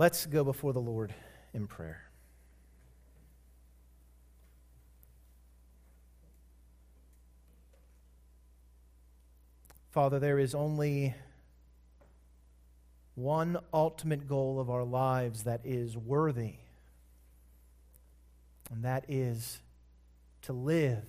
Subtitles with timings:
[0.00, 1.14] Let's go before the Lord
[1.52, 2.04] in prayer.
[9.90, 11.14] Father, there is only
[13.14, 16.54] one ultimate goal of our lives that is worthy,
[18.70, 19.60] and that is
[20.40, 21.04] to live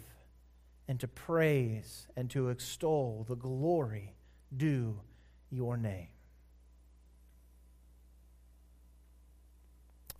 [0.89, 4.15] and to praise and to extol the glory
[4.53, 4.99] due
[5.49, 6.09] your name.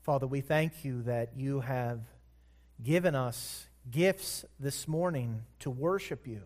[0.03, 1.99] Father, we thank you that you have
[2.81, 6.41] given us gifts this morning to worship you.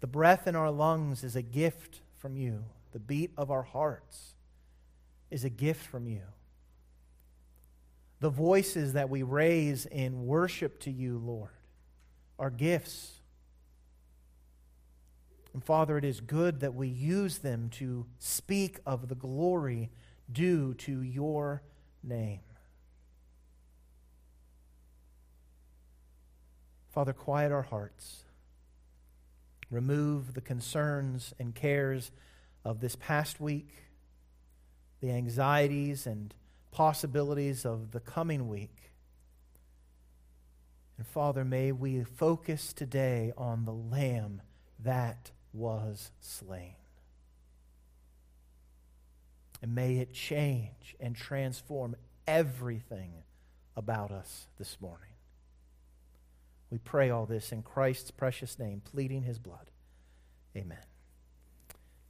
[0.00, 2.64] The breath in our lungs is a gift from you.
[2.92, 4.34] The beat of our hearts
[5.30, 6.22] is a gift from you.
[8.20, 11.50] The voices that we raise in worship to you, Lord,
[12.38, 13.20] are gifts.
[15.52, 19.90] And Father, it is good that we use them to speak of the glory
[20.32, 21.62] due to your
[22.02, 22.40] name.
[26.90, 28.24] Father, quiet our hearts.
[29.70, 32.10] Remove the concerns and cares
[32.64, 33.84] of this past week,
[35.00, 36.34] the anxieties and
[36.72, 38.90] possibilities of the coming week.
[40.98, 44.42] And Father, may we focus today on the Lamb
[44.80, 46.79] that was slain.
[49.62, 53.12] And may it change and transform everything
[53.76, 55.08] about us this morning.
[56.70, 59.70] We pray all this in Christ's precious name, pleading his blood.
[60.56, 60.78] Amen.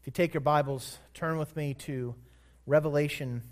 [0.00, 2.14] If you take your Bibles, turn with me to
[2.66, 3.42] Revelation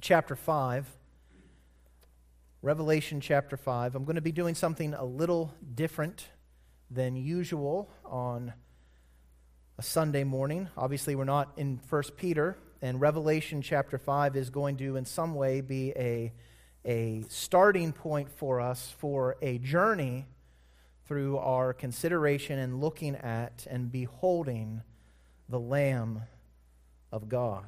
[0.00, 0.86] chapter 5.
[2.62, 3.94] Revelation chapter 5.
[3.94, 6.28] I'm going to be doing something a little different
[6.90, 8.52] than usual on
[9.78, 10.68] a Sunday morning.
[10.76, 12.56] Obviously, we're not in 1 Peter,
[12.86, 16.32] and Revelation chapter 5 is going to, in some way, be a,
[16.84, 20.24] a starting point for us for a journey
[21.08, 24.82] through our consideration and looking at and beholding
[25.48, 26.22] the Lamb
[27.10, 27.66] of God.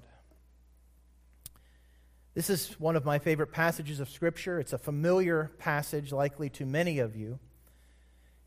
[2.35, 4.61] This is one of my favorite passages of Scripture.
[4.61, 7.41] It's a familiar passage, likely to many of you.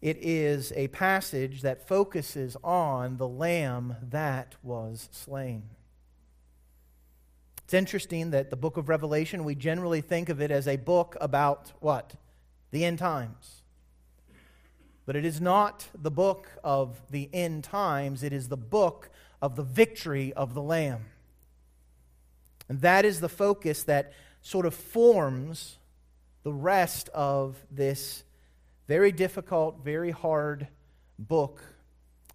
[0.02, 5.64] It is a passage that focuses on the Lamb that was slain.
[7.72, 11.16] It's interesting that the book of Revelation, we generally think of it as a book
[11.22, 12.16] about what?
[12.72, 13.62] The end times.
[15.06, 19.10] But it is not the book of the end times, it is the book
[19.42, 21.06] of the victory of the Lamb.
[22.68, 24.12] And that is the focus that
[24.42, 25.78] sort of forms
[26.44, 28.26] the rest of this
[28.90, 30.68] very difficult, very hard
[31.18, 31.64] book.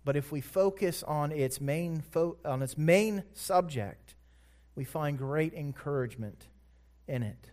[0.03, 4.15] But if we focus on its main, fo- on its main subject,
[4.77, 6.47] we find great encouragement
[7.09, 7.51] in it.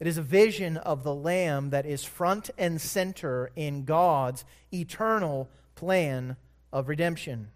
[0.00, 5.50] It is a vision of the Lamb that is front and center in God's eternal
[5.74, 6.36] plan
[6.72, 7.48] of redemption.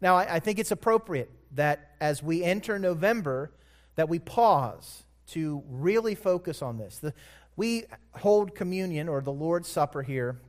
[0.00, 3.52] Now, I, I think it's appropriate that as we enter November,
[3.96, 6.98] that we pause to really focus on this.
[6.98, 7.14] The,
[7.56, 7.84] we
[8.16, 10.40] hold communion or the Lord's Supper here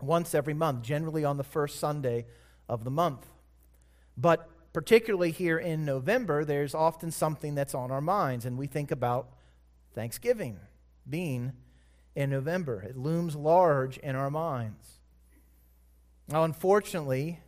[0.00, 2.26] once every month, generally on the first Sunday
[2.68, 3.26] of the month.
[4.16, 8.90] But particularly here in November, there's often something that's on our minds, and we think
[8.90, 9.28] about
[9.94, 10.58] Thanksgiving
[11.08, 11.52] being
[12.14, 12.82] in November.
[12.82, 14.98] It looms large in our minds.
[16.28, 17.40] Now, unfortunately,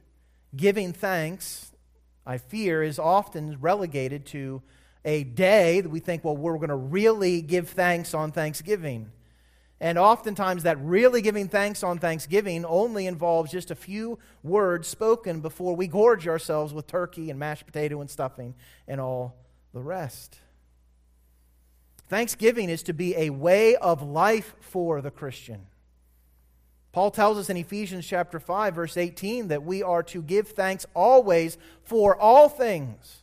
[0.54, 1.72] giving thanks,
[2.26, 4.62] I fear, is often relegated to
[5.04, 9.10] a day that we think, well, we're going to really give thanks on Thanksgiving.
[9.84, 15.42] And oftentimes, that really giving thanks on Thanksgiving only involves just a few words spoken
[15.42, 18.54] before we gorge ourselves with turkey and mashed potato and stuffing
[18.88, 19.36] and all
[19.74, 20.38] the rest.
[22.08, 25.66] Thanksgiving is to be a way of life for the Christian.
[26.92, 30.86] Paul tells us in Ephesians chapter 5 verse 18 that we are to give thanks
[30.94, 33.22] always for all things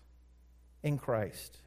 [0.83, 1.57] in Christ.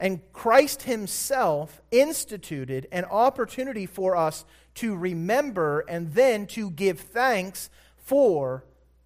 [0.00, 7.68] And Christ himself instituted an opportunity for us to remember and then to give thanks
[7.98, 8.64] for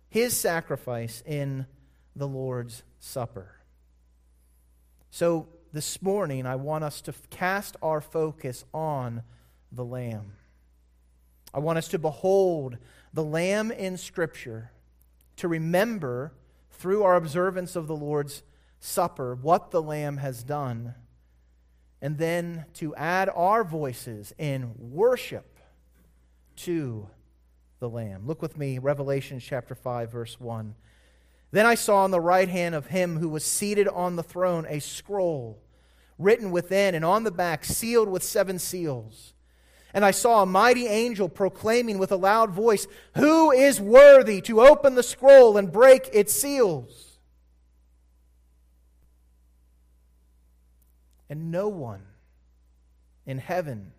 [0.08, 1.66] his sacrifice in
[2.14, 3.56] the Lord's Supper.
[5.10, 9.24] So this morning, I want us to cast our focus on
[9.72, 10.34] the Lamb.
[11.52, 12.78] I want us to behold
[13.12, 14.70] the Lamb in Scripture,
[15.36, 16.32] to remember
[16.70, 18.44] through our observance of the Lord's
[18.84, 20.94] Supper what the Lamb has done,
[22.02, 25.58] and then to add our voices in worship
[26.56, 27.08] to
[27.80, 28.26] the Lamb.
[28.26, 30.74] Look with me, Revelation chapter 5, verse 1.
[31.50, 34.66] Then I saw on the right hand of him who was seated on the throne
[34.68, 35.62] a scroll
[36.18, 39.32] written within and on the back, sealed with seven seals.
[39.94, 44.60] And I saw a mighty angel proclaiming with a loud voice, Who is worthy to
[44.60, 47.03] open the scroll and break its seals?
[51.28, 52.02] And no one
[53.26, 53.92] in heaven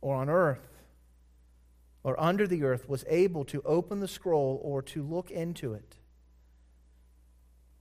[0.00, 0.74] or on earth
[2.02, 5.96] or under the earth was able to open the scroll or to look into it.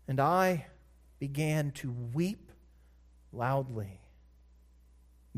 [0.08, 0.68] And I
[1.20, 2.52] began to weep
[3.32, 4.00] loudly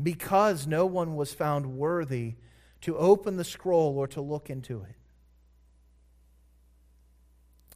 [0.00, 2.34] because no one was found worthy
[2.82, 4.96] to open the scroll or to look into it.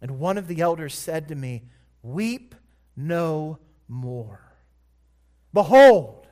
[0.02, 1.62] And one of the elders said to me,
[2.02, 2.54] Weep
[2.96, 3.58] no
[3.88, 4.49] more.
[5.52, 6.26] Behold,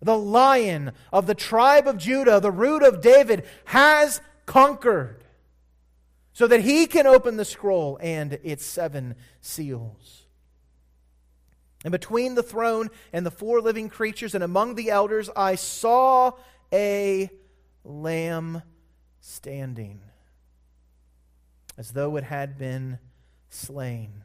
[0.00, 5.24] the lion of the tribe of Judah, the root of David, has conquered
[6.32, 10.26] so that he can open the scroll and its seven seals.
[11.84, 16.32] And between the throne and the four living creatures and among the elders, I saw
[16.72, 17.30] a
[17.84, 18.62] lamb
[19.20, 20.00] standing,
[21.78, 22.98] as though it had been
[23.48, 24.24] slain,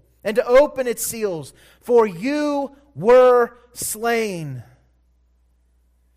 [0.23, 4.63] and to open its seals, for you were slain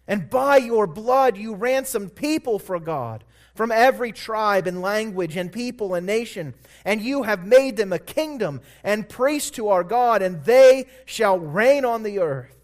[0.06, 3.24] and by your blood you ransomed people for God
[3.54, 6.54] from every tribe and language and people and nation.
[6.84, 11.38] And you have made them a kingdom and priests to our God, and they shall
[11.38, 12.63] reign on the earth.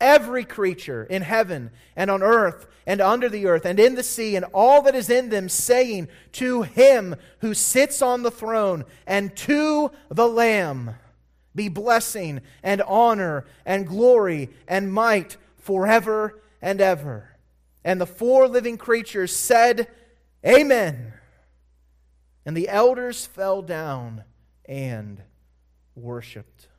[0.00, 4.36] every creature in heaven and on earth and under the earth and in the sea
[4.36, 9.36] and all that is in them, saying, To him who sits on the throne and
[9.38, 10.96] to the Lamb
[11.54, 17.36] be blessing and honor and glory and might forever and ever.
[17.84, 19.88] And the four living creatures said,
[20.46, 21.12] Amen.
[22.44, 24.24] And the elders fell down
[24.64, 25.22] and
[25.94, 26.69] worshiped.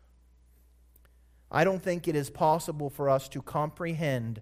[1.51, 4.41] I don't think it is possible for us to comprehend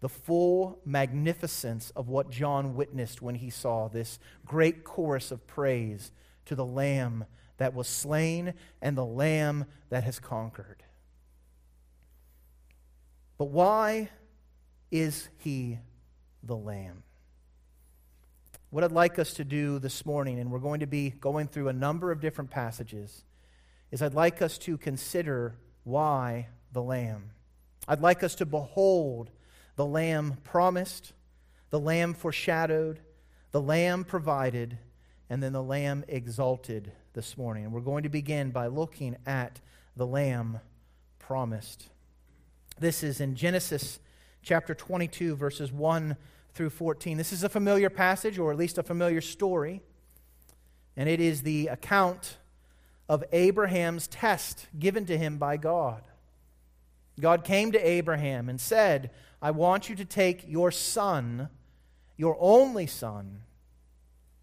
[0.00, 6.12] the full magnificence of what John witnessed when he saw this great chorus of praise
[6.46, 7.24] to the Lamb
[7.56, 10.82] that was slain and the Lamb that has conquered.
[13.38, 14.10] But why
[14.90, 15.78] is he
[16.42, 17.02] the Lamb?
[18.70, 21.68] What I'd like us to do this morning, and we're going to be going through
[21.68, 23.24] a number of different passages,
[23.90, 27.30] is I'd like us to consider why the Lamb.
[27.88, 29.30] I'd like us to behold
[29.76, 31.12] the Lamb promised,
[31.70, 33.00] the Lamb foreshadowed,
[33.52, 34.78] the Lamb provided,
[35.28, 37.64] and then the Lamb exalted this morning.
[37.64, 39.60] And we're going to begin by looking at
[39.96, 40.60] the Lamb
[41.18, 41.88] promised.
[42.78, 44.00] This is in Genesis
[44.42, 46.16] chapter 22, verses 1
[46.54, 47.16] through 14.
[47.16, 49.82] This is a familiar passage, or at least a familiar story,
[50.96, 52.38] and it is the account
[53.10, 56.04] of Abraham's test given to him by God.
[57.18, 59.10] God came to Abraham and said,
[59.42, 61.48] I want you to take your son,
[62.16, 63.40] your only son,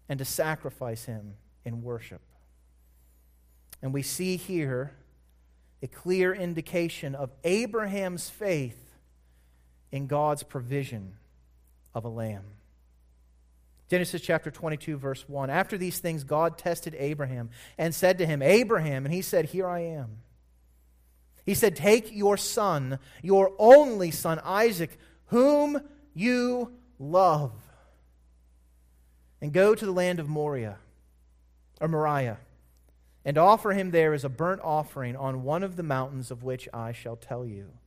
[0.06, 2.20] and to sacrifice him in worship.
[3.80, 4.92] And we see here
[5.82, 8.98] a clear indication of Abraham's faith
[9.90, 11.14] in God's provision
[11.94, 12.44] of a lamb.
[13.88, 15.48] Genesis chapter 22, verse 1.
[15.48, 19.66] After these things, God tested Abraham and said to him, Abraham, and he said, Here
[19.66, 20.18] I am.
[21.46, 25.80] He said, Take your son, your only son, Isaac, whom
[26.12, 27.52] you love,
[29.40, 30.76] and go to the land of Moriah,
[31.80, 32.38] or Moriah,
[33.24, 36.68] and offer him there as a burnt offering on one of the mountains of which
[36.74, 37.77] I shall tell you.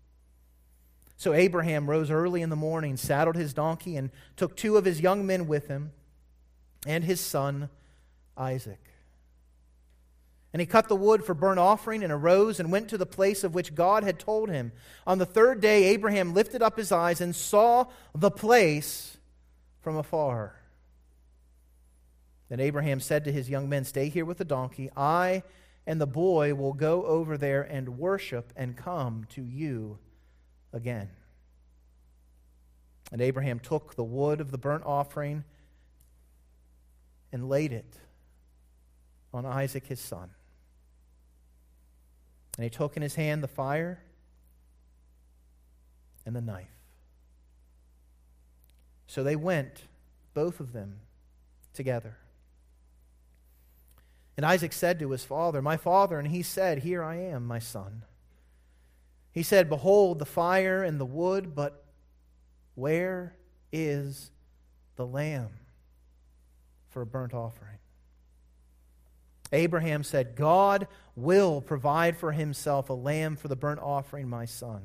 [1.21, 5.01] So Abraham rose early in the morning, saddled his donkey, and took two of his
[5.01, 5.91] young men with him
[6.87, 7.69] and his son
[8.35, 8.83] Isaac.
[10.51, 13.43] And he cut the wood for burnt offering and arose and went to the place
[13.43, 14.71] of which God had told him.
[15.05, 17.85] On the third day, Abraham lifted up his eyes and saw
[18.15, 19.19] the place
[19.81, 20.55] from afar.
[22.49, 24.89] Then Abraham said to his young men, Stay here with the donkey.
[24.97, 25.43] I
[25.85, 29.99] and the boy will go over there and worship and come to you
[30.73, 31.09] again.
[33.11, 35.43] And Abraham took the wood of the burnt offering
[37.31, 37.97] and laid it
[39.33, 40.29] on Isaac his son.
[42.57, 43.99] And he took in his hand the fire
[46.25, 46.67] and the knife.
[49.07, 49.83] So they went,
[50.33, 50.99] both of them,
[51.73, 52.17] together.
[54.37, 57.59] And Isaac said to his father, My father, and he said, Here I am, my
[57.59, 58.03] son.
[59.31, 61.83] He said, Behold the fire and the wood, but
[62.75, 63.35] where
[63.71, 64.31] is
[64.95, 65.49] the lamb
[66.89, 67.77] for a burnt offering?
[69.53, 74.81] Abraham said, God will provide for himself a lamb for the burnt offering, my son.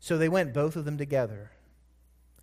[0.00, 1.50] So they went, both of them together.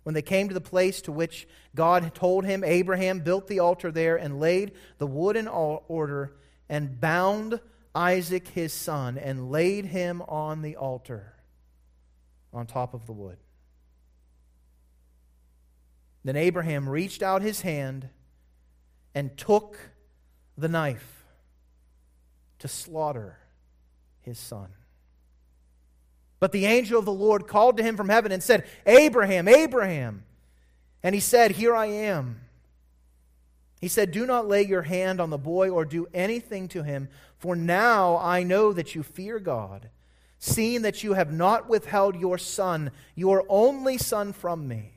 [0.04, 3.58] When they came to the place to which God had told him, Abraham built the
[3.58, 6.36] altar there and laid the wood in order
[6.68, 7.60] and bound
[7.96, 11.32] Isaac his son and laid him on the altar
[12.52, 13.38] on top of the wood.
[16.22, 18.10] Then Abraham reached out his hand
[19.14, 19.78] and took
[20.58, 21.24] the knife
[22.58, 23.38] to slaughter
[24.20, 24.68] his son.
[26.38, 30.24] But the angel of the Lord called to him from heaven and said, Abraham, Abraham.
[31.02, 32.40] And he said, Here I am.
[33.80, 37.08] He said, Do not lay your hand on the boy or do anything to him,
[37.38, 39.90] for now I know that you fear God,
[40.38, 44.92] seeing that you have not withheld your son, your only son, from me.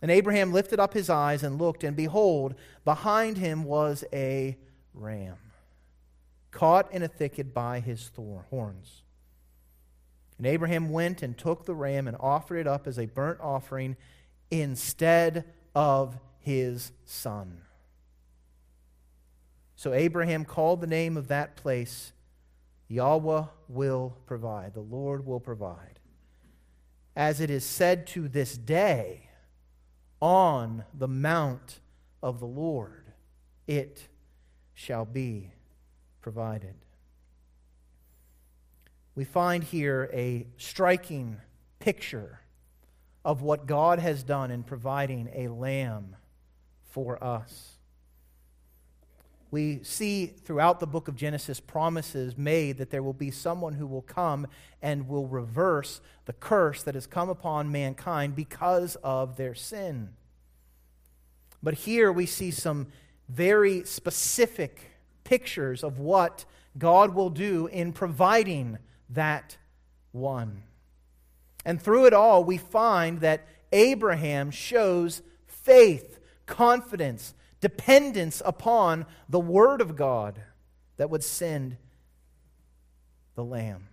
[0.00, 2.54] And Abraham lifted up his eyes and looked, and behold,
[2.84, 4.56] behind him was a
[4.94, 5.36] ram,
[6.50, 8.10] caught in a thicket by his
[8.50, 9.02] horns.
[10.38, 13.96] And Abraham went and took the ram and offered it up as a burnt offering
[14.50, 17.62] instead of his son.
[19.78, 22.12] So Abraham called the name of that place
[22.88, 24.74] Yahweh will provide.
[24.74, 26.00] The Lord will provide.
[27.14, 29.28] As it is said to this day,
[30.20, 31.78] on the mount
[32.24, 33.12] of the Lord
[33.68, 34.08] it
[34.74, 35.52] shall be
[36.22, 36.74] provided.
[39.14, 41.36] We find here a striking
[41.78, 42.40] picture
[43.24, 46.16] of what God has done in providing a lamb
[46.90, 47.77] for us.
[49.50, 53.86] We see throughout the book of Genesis promises made that there will be someone who
[53.86, 54.46] will come
[54.82, 60.10] and will reverse the curse that has come upon mankind because of their sin.
[61.62, 62.88] But here we see some
[63.28, 64.90] very specific
[65.24, 66.44] pictures of what
[66.76, 68.78] God will do in providing
[69.10, 69.56] that
[70.12, 70.62] one.
[71.64, 79.80] And through it all, we find that Abraham shows faith, confidence, dependence upon the Word
[79.80, 80.40] of God
[80.96, 81.76] that would send
[83.34, 83.88] the Lamb.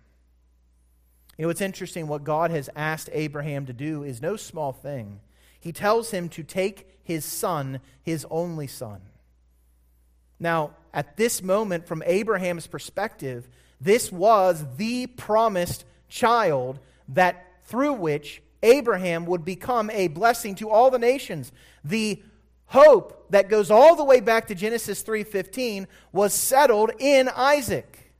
[1.37, 5.19] You know, it's interesting what God has asked Abraham to do is no small thing.
[5.59, 9.01] He tells him to take his son, his only son.
[10.39, 13.47] Now, at this moment, from Abraham's perspective,
[13.81, 16.79] this was the promised child
[17.09, 21.51] that through which Abraham would become a blessing to all the nations.
[21.83, 22.21] The
[22.67, 28.13] hope that goes all the way back to Genesis 3:15 was settled in Isaac.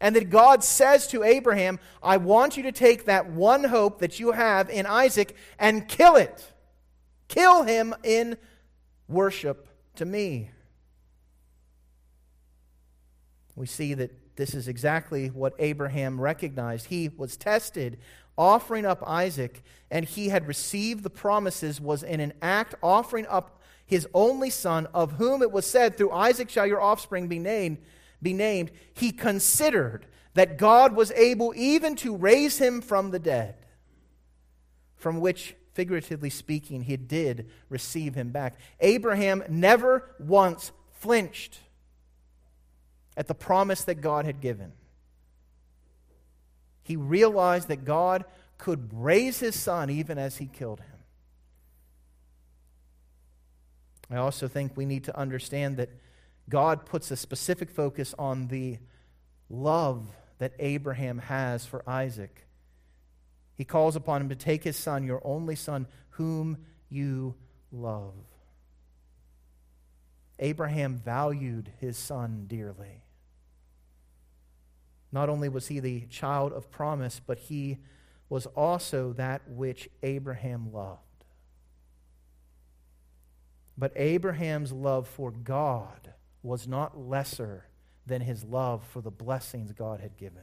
[0.00, 4.18] And that God says to Abraham, I want you to take that one hope that
[4.18, 6.52] you have in Isaac and kill it.
[7.28, 8.38] Kill him in
[9.08, 10.50] worship to me.
[13.54, 16.86] We see that this is exactly what Abraham recognized.
[16.86, 17.98] He was tested
[18.40, 23.60] offering up Isaac, and he had received the promises, was in an act offering up
[23.84, 27.78] his only son, of whom it was said, Through Isaac shall your offspring be named.
[28.22, 28.70] Be named.
[28.94, 33.56] He considered that God was able even to raise him from the dead,
[34.96, 38.58] from which, figuratively speaking, he did receive him back.
[38.80, 41.58] Abraham never once flinched
[43.18, 44.72] at the promise that God had given.
[46.90, 48.24] He realized that God
[48.58, 51.04] could raise his son even as he killed him.
[54.10, 55.90] I also think we need to understand that
[56.48, 58.78] God puts a specific focus on the
[59.48, 60.04] love
[60.38, 62.44] that Abraham has for Isaac.
[63.54, 67.36] He calls upon him to take his son, your only son, whom you
[67.70, 68.14] love.
[70.40, 73.04] Abraham valued his son dearly.
[75.12, 77.78] Not only was he the child of promise, but he
[78.28, 81.00] was also that which Abraham loved.
[83.76, 86.12] But Abraham's love for God
[86.42, 87.66] was not lesser
[88.06, 90.42] than his love for the blessings God had given.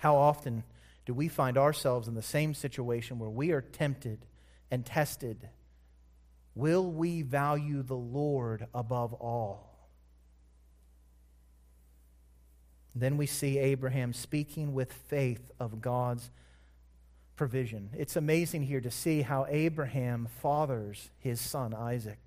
[0.00, 0.64] How often
[1.06, 4.26] do we find ourselves in the same situation where we are tempted
[4.70, 5.48] and tested?
[6.54, 9.67] Will we value the Lord above all?
[13.00, 16.30] Then we see Abraham speaking with faith of God's
[17.36, 17.90] provision.
[17.96, 22.18] It's amazing here to see how Abraham fathers his son Isaac.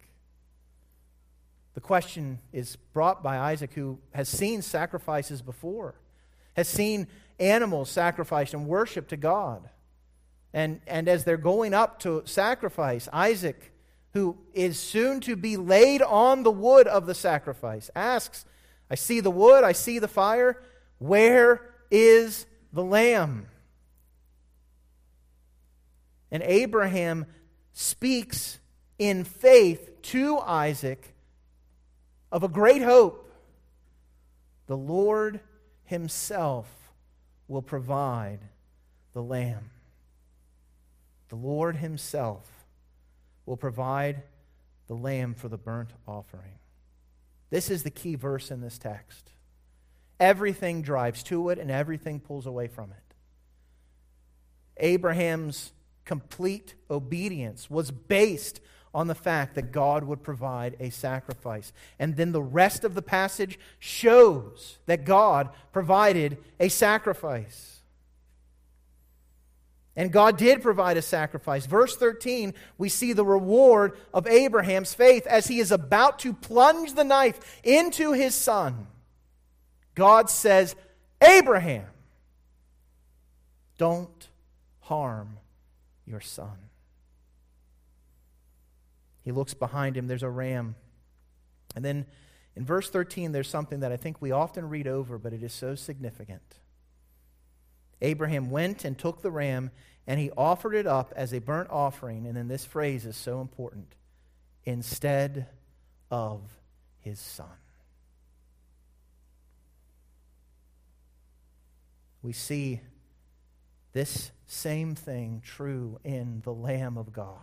[1.73, 5.95] The question is brought by Isaac, who has seen sacrifices before,
[6.53, 7.07] has seen
[7.39, 9.69] animals sacrificed and worshiped to God.
[10.53, 13.71] And, and as they're going up to sacrifice, Isaac,
[14.13, 18.45] who is soon to be laid on the wood of the sacrifice, asks,
[18.91, 20.61] I see the wood, I see the fire.
[20.97, 23.47] Where is the lamb?
[26.29, 27.25] And Abraham
[27.71, 28.59] speaks
[28.99, 31.15] in faith to Isaac
[32.33, 33.31] of a great hope.
[34.67, 35.39] The Lord
[35.85, 36.67] Himself
[37.47, 38.39] will provide
[39.13, 39.69] the lamb.
[41.29, 42.45] The Lord Himself
[43.45, 44.23] will provide
[44.87, 46.60] the lamb for the burnt offering.
[47.51, 49.33] This is the key verse in this text.
[50.19, 53.15] Everything drives to it and everything pulls away from it.
[54.77, 55.73] Abraham's
[56.05, 58.61] complete obedience was based
[58.93, 61.71] on the fact that God would provide a sacrifice.
[61.99, 67.80] And then the rest of the passage shows that God provided a sacrifice.
[70.01, 71.67] And God did provide a sacrifice.
[71.67, 76.95] Verse 13, we see the reward of Abraham's faith as he is about to plunge
[76.95, 78.87] the knife into his son.
[79.93, 80.75] God says,
[81.21, 81.85] Abraham,
[83.77, 84.27] don't
[84.79, 85.37] harm
[86.07, 86.57] your son.
[89.23, 90.73] He looks behind him, there's a ram.
[91.75, 92.07] And then
[92.55, 95.53] in verse 13, there's something that I think we often read over, but it is
[95.53, 96.57] so significant.
[98.01, 99.69] Abraham went and took the ram,
[100.07, 102.25] and he offered it up as a burnt offering.
[102.25, 103.95] And then this phrase is so important
[104.65, 105.47] instead
[106.09, 106.41] of
[106.99, 107.47] his son.
[112.21, 112.81] We see
[113.93, 117.37] this same thing true in the Lamb of God.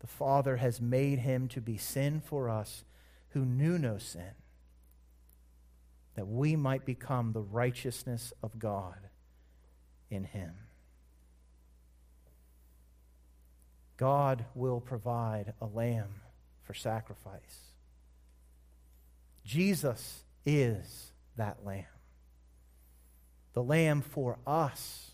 [0.00, 2.84] The Father has made him to be sin for us
[3.30, 4.34] who knew no sin,
[6.14, 8.96] that we might become the righteousness of God
[10.10, 10.52] in him.
[13.96, 16.20] God will provide a lamb
[16.62, 17.70] for sacrifice.
[19.44, 21.84] Jesus is that lamb.
[23.54, 25.12] The lamb for us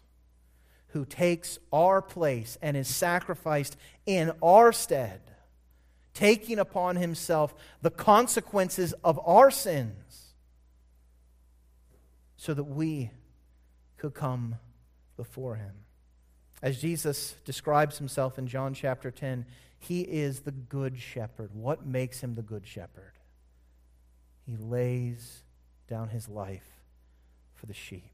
[0.89, 5.21] who takes our place and is sacrificed in our stead,
[6.13, 10.35] taking upon himself the consequences of our sins
[12.37, 13.11] so that we
[13.97, 14.57] could come
[15.17, 15.73] before him.
[16.63, 19.47] As Jesus describes himself in John chapter 10,
[19.79, 21.51] he is the good shepherd.
[21.53, 23.13] What makes him the good shepherd?
[24.47, 25.43] He lays
[25.89, 26.81] down his life
[27.55, 28.13] for the sheep.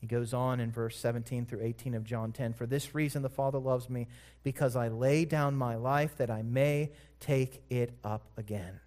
[0.00, 3.28] He goes on in verse 17 through 18 of John 10 For this reason the
[3.28, 4.08] Father loves me,
[4.42, 6.90] because I lay down my life that I may
[7.20, 8.80] take it up again.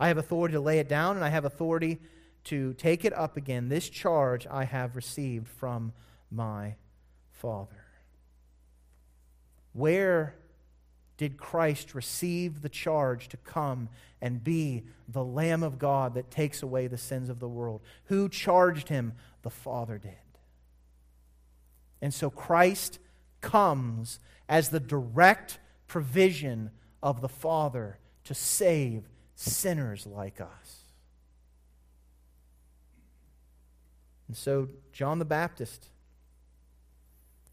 [0.00, 2.00] I have authority to lay it down, and I have authority
[2.44, 3.68] to take it up again.
[3.68, 5.92] This charge I have received from
[6.30, 6.76] my
[7.30, 7.84] Father.
[9.72, 10.34] Where
[11.16, 13.88] did Christ receive the charge to come
[14.20, 17.82] and be the Lamb of God that takes away the sins of the world?
[18.04, 19.14] Who charged him?
[19.42, 20.12] The Father did.
[22.00, 22.98] And so Christ
[23.40, 26.70] comes as the direct provision
[27.02, 30.83] of the Father to save sinners like us.
[34.28, 35.88] And so John the Baptist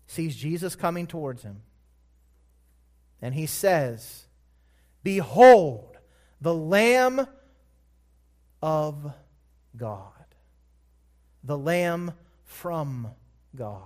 [0.07, 1.61] sees Jesus coming towards him.
[3.21, 4.25] And he says,
[5.03, 5.97] Behold,
[6.39, 7.27] the Lamb
[8.61, 9.13] of
[9.75, 10.25] God,
[11.43, 13.07] the Lamb from
[13.55, 13.83] God,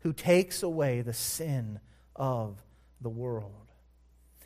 [0.00, 1.80] who takes away the sin
[2.16, 2.62] of
[3.00, 3.52] the world.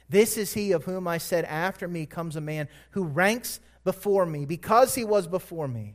[0.08, 4.26] This is he of whom I said, After me comes a man who ranks before
[4.26, 5.94] me, because he was before me.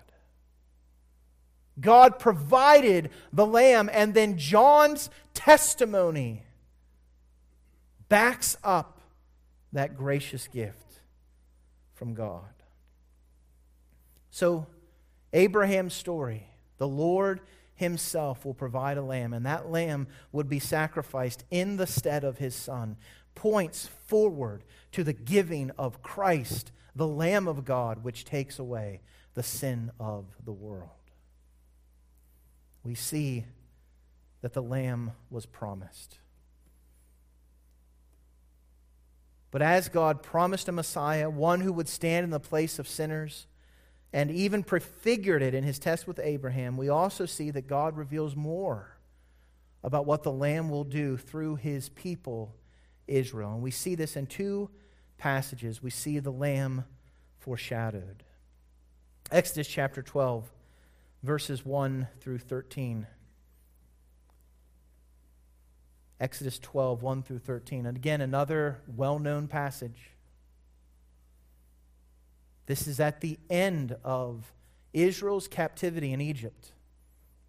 [1.81, 6.43] God provided the lamb, and then John's testimony
[8.07, 8.99] backs up
[9.73, 10.99] that gracious gift
[11.93, 12.43] from God.
[14.29, 14.67] So,
[15.33, 17.41] Abraham's story, the Lord
[17.75, 22.37] himself will provide a lamb, and that lamb would be sacrificed in the stead of
[22.37, 22.97] his son,
[23.33, 29.01] points forward to the giving of Christ, the Lamb of God, which takes away
[29.33, 31.00] the sin of the world
[32.83, 33.45] we see
[34.41, 36.17] that the Lamb was promised.
[39.51, 43.47] But as God promised a Messiah, one who would stand in the place of sinners,
[44.13, 48.35] and even prefigured it in his test with Abraham, we also see that God reveals
[48.35, 48.97] more
[49.83, 52.55] about what the Lamb will do through his people,
[53.07, 53.53] Israel.
[53.53, 54.69] And we see this in two
[55.17, 55.81] passages.
[55.81, 56.85] We see the Lamb
[57.39, 58.23] foreshadowed.
[59.31, 60.51] Exodus chapter 12
[61.23, 63.07] verses 1 through 13.
[66.19, 67.85] Exodus 12, 1 through 13.
[67.85, 70.11] And again, another well known passage.
[72.67, 74.53] This is at the end of
[74.93, 76.73] Israel's captivity in Egypt.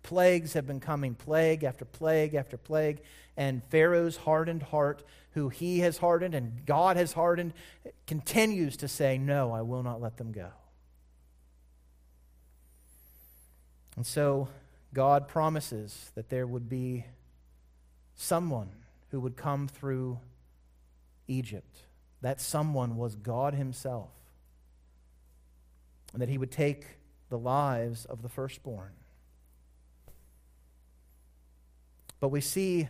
[0.03, 3.03] Plagues have been coming, plague after plague after plague,
[3.37, 7.53] and Pharaoh's hardened heart, who he has hardened and God has hardened,
[8.07, 10.49] continues to say, No, I will not let them go.
[13.97, 14.49] And so
[14.95, 17.05] God promises that there would be
[18.15, 18.71] someone
[19.11, 20.19] who would come through
[21.29, 21.79] Egypt.
[22.21, 24.11] That someone was God Himself.
[26.13, 26.85] And that He would take
[27.29, 28.93] the lives of the firstborn.
[32.21, 32.89] But we see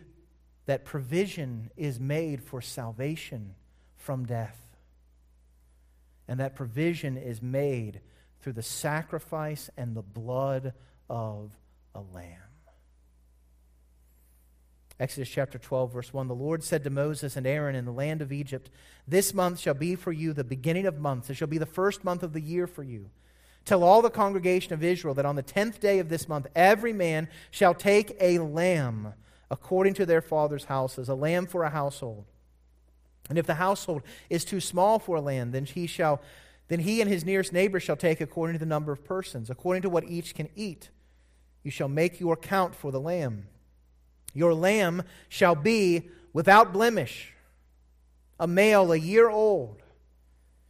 [0.66, 3.54] that provision is made for salvation
[3.96, 4.58] from death.
[6.28, 8.00] And that provision is made
[8.40, 10.74] through the sacrifice and the blood
[11.12, 11.54] of
[11.94, 12.38] a lamb.
[14.98, 18.22] Exodus chapter 12, verse 1 The Lord said to Moses and Aaron in the land
[18.22, 18.70] of Egypt,
[19.06, 21.28] This month shall be for you the beginning of months.
[21.28, 23.10] It shall be the first month of the year for you.
[23.66, 26.94] Tell all the congregation of Israel that on the tenth day of this month every
[26.94, 29.12] man shall take a lamb
[29.50, 32.24] according to their father's houses, a lamb for a household.
[33.28, 36.22] And if the household is too small for a lamb, then he shall
[36.68, 39.82] then he and his nearest neighbor shall take according to the number of persons, according
[39.82, 40.88] to what each can eat.
[41.62, 43.46] You shall make your count for the lamb.
[44.34, 47.34] Your lamb shall be without blemish,
[48.40, 49.82] a male a year old.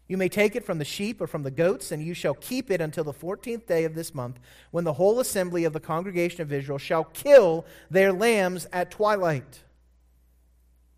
[0.08, 2.70] You may take it from the sheep or from the goats, and you shall keep
[2.70, 4.38] it until the fourteenth day of this month,
[4.70, 9.60] when the whole assembly of the congregation of Israel shall kill their lambs at twilight.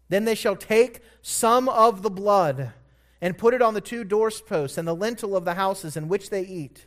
[0.08, 2.72] Then they shall take some of the blood
[3.20, 6.30] and put it on the two doorposts and the lintel of the houses in which
[6.30, 6.86] they eat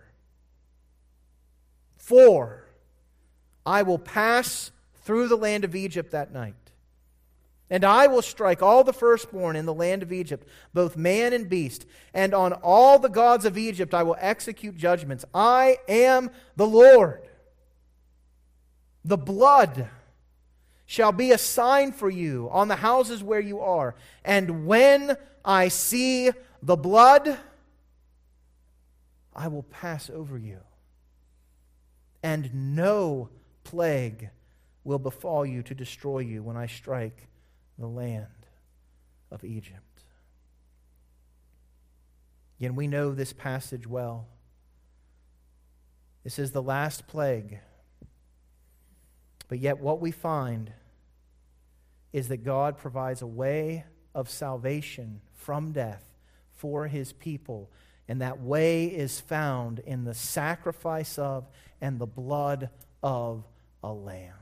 [2.11, 2.65] For
[3.65, 4.71] I will pass
[5.05, 6.55] through the land of Egypt that night.
[7.69, 11.47] And I will strike all the firstborn in the land of Egypt, both man and
[11.47, 11.85] beast.
[12.13, 15.23] And on all the gods of Egypt I will execute judgments.
[15.33, 17.21] I am the Lord.
[19.05, 19.87] The blood
[20.85, 23.95] shall be a sign for you on the houses where you are.
[24.25, 27.39] And when I see the blood,
[29.33, 30.59] I will pass over you
[32.23, 33.29] and no
[33.63, 34.29] plague
[34.83, 37.27] will befall you to destroy you when I strike
[37.77, 38.27] the land
[39.31, 40.03] of Egypt.
[42.59, 44.27] Again, we know this passage well.
[46.23, 47.59] This is the last plague.
[49.47, 50.71] But yet, what we find
[52.13, 56.03] is that God provides a way of salvation from death
[56.51, 57.71] for his people
[58.11, 61.47] And that way is found in the sacrifice of
[61.79, 62.69] and the blood
[63.01, 63.45] of
[63.81, 64.33] a lamb.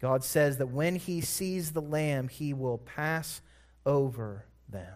[0.00, 3.40] God says that when he sees the lamb, he will pass
[3.84, 4.94] over them.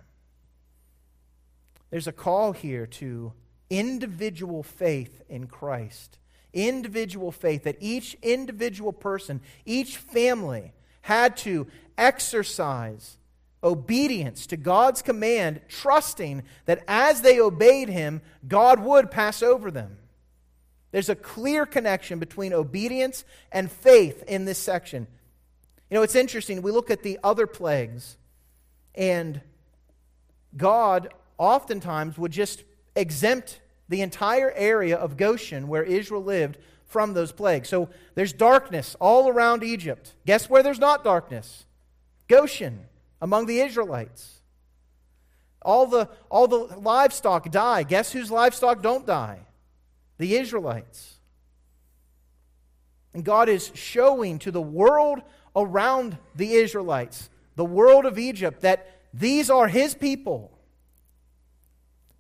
[1.91, 3.33] There's a call here to
[3.69, 6.21] individual faith in Christ.
[6.53, 11.67] Individual faith that each individual person, each family had to
[11.97, 13.18] exercise
[13.63, 19.99] obedience to God's command, trusting that as they obeyed Him, God would pass over them.
[20.91, 25.07] There's a clear connection between obedience and faith in this section.
[25.91, 26.63] You know, it's interesting.
[26.63, 28.17] We look at the other plagues,
[28.95, 29.41] and
[30.57, 32.65] God oftentimes would just
[32.97, 37.69] exempt the entire area of Goshen where Israel lived from those plagues.
[37.69, 40.15] So there's darkness all around Egypt.
[40.27, 41.65] Guess where there's not darkness?
[42.29, 42.81] Goshen,
[43.21, 44.41] among the Israelites.
[45.63, 47.83] All the, all the livestock die.
[47.83, 49.41] Guess whose livestock don't die?
[50.19, 51.17] The Israelites.
[53.15, 55.21] And God is showing to the world
[55.57, 60.53] around the Israelites, the world of Egypt, that these are His people.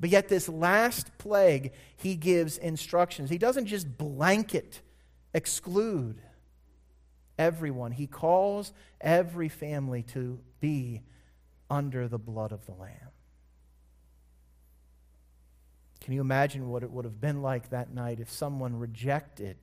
[0.01, 3.31] But yet, this last plague, he gives instructions.
[3.31, 4.81] He doesn't just blanket
[5.35, 6.21] exclude
[7.39, 11.03] everyone, he calls every family to be
[11.71, 13.13] under the blood of the Lamb.
[16.01, 19.57] Can you imagine what it would have been like that night if someone rejected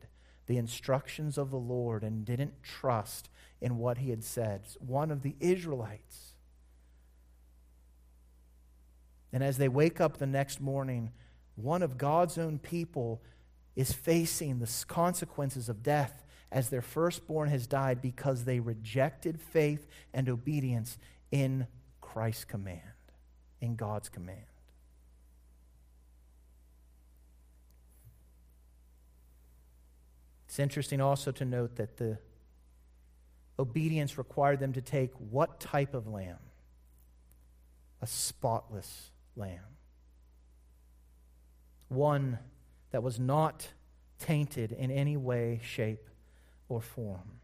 [0.46, 3.30] the instructions of the Lord and didn't trust
[3.62, 4.62] in what he had said?
[4.80, 6.36] One of the Israelites
[9.36, 11.12] and as they wake up the next morning,
[11.56, 13.22] one of God's own people
[13.76, 16.24] is facing the consequences of death
[16.56, 20.98] as their firstborn has died because they rejected faith and obedience
[21.30, 21.68] in
[22.00, 22.80] Christ's command,
[23.60, 24.40] in God's command.
[30.46, 32.20] It's interesting also to note that the
[33.60, 36.40] obedience required them to take what type of lamb?
[38.02, 39.60] A spotless lamb.
[41.90, 42.40] One
[42.92, 43.68] that was not
[44.20, 46.08] tainted in any way, shape,
[46.70, 47.40] or form.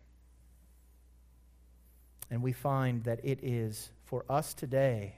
[2.30, 5.16] And we find that it is for us today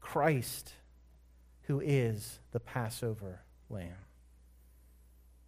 [0.00, 0.72] Christ
[1.62, 3.96] who is the Passover lamb.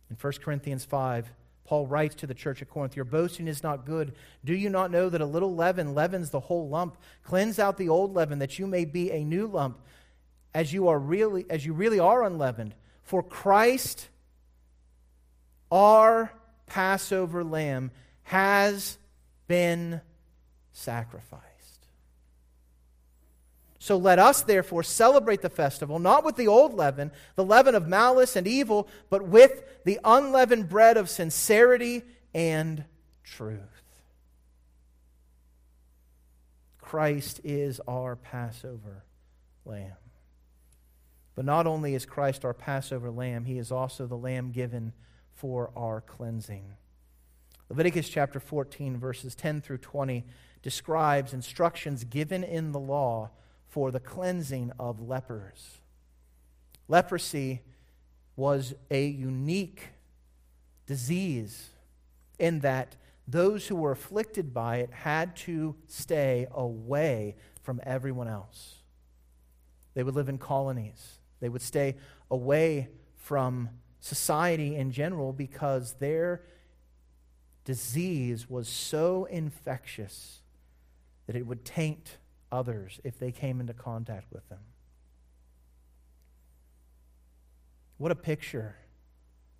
[0.09, 1.31] In 1 Corinthians 5,
[1.65, 4.15] Paul writes to the church at Corinth, Your boasting is not good.
[4.45, 6.97] Do you not know that a little leaven leavens the whole lump?
[7.25, 9.81] Cleanse out the old leaven, that you may be a new lump,
[10.55, 14.09] as you are really as you really are unleavened for Christ
[15.71, 16.33] our
[16.67, 17.91] Passover lamb
[18.25, 18.99] has
[19.47, 20.01] been
[20.73, 21.45] sacrificed.
[23.79, 27.87] So let us therefore celebrate the festival, not with the old leaven, the leaven of
[27.87, 32.03] malice and evil, but with the unleavened bread of sincerity
[32.35, 32.85] and
[33.23, 33.61] truth.
[36.81, 39.05] Christ is our Passover
[39.65, 39.93] lamb.
[41.37, 44.93] But not only is Christ our Passover lamb, he is also the lamb given
[45.37, 46.65] for our cleansing.
[47.69, 50.25] Leviticus chapter 14, verses 10 through 20,
[50.63, 53.31] describes instructions given in the law
[53.67, 55.79] for the cleansing of lepers.
[56.89, 57.61] Leprosy
[58.35, 59.89] was a unique
[60.87, 61.71] disease
[62.39, 62.97] in that
[63.29, 68.77] those who were afflicted by it had to stay away from everyone else.
[69.95, 71.19] They would live in colonies.
[71.41, 71.97] They would stay
[72.31, 73.71] away from
[74.01, 76.43] society in general because their
[77.65, 80.41] disease was so infectious
[81.27, 82.19] that it would taint
[82.53, 84.61] others if they came into contact with them.
[87.99, 88.77] What a picture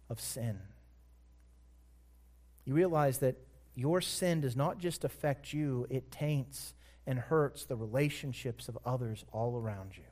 [0.09, 0.59] of sin.
[2.65, 3.37] You realize that
[3.75, 6.75] your sin does not just affect you, it taints
[7.07, 10.05] and hurts the relationships of others all around you.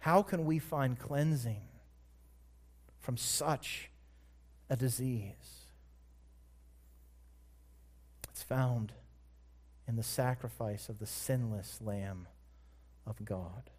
[0.00, 1.62] How can we find cleansing
[3.00, 3.90] from such
[4.70, 5.66] a disease?
[8.30, 8.92] It's found
[9.88, 12.28] in the sacrifice of the sinless Lamb
[13.06, 13.70] of God.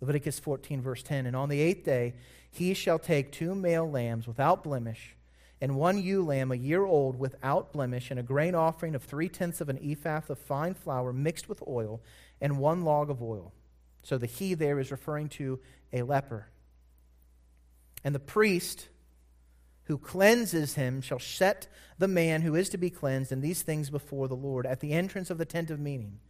[0.00, 2.14] Leviticus 14, verse 10 And on the eighth day
[2.50, 5.16] he shall take two male lambs without blemish,
[5.60, 9.28] and one ewe lamb a year old without blemish, and a grain offering of three
[9.28, 12.00] tenths of an ephah of fine flour mixed with oil,
[12.40, 13.52] and one log of oil.
[14.04, 15.58] So the he there is referring to
[15.92, 16.46] a leper.
[18.04, 18.88] And the priest
[19.84, 21.66] who cleanses him shall set
[21.98, 24.92] the man who is to be cleansed in these things before the Lord at the
[24.92, 26.20] entrance of the tent of meeting.